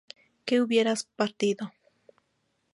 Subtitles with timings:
[0.47, 1.71] que hubieras partido